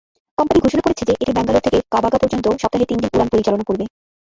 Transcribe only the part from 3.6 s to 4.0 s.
করবে।